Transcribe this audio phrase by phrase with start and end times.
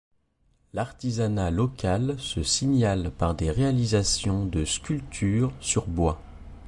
[0.73, 6.19] L'artisanat local se signale par des réalisations de sculptures sur bois.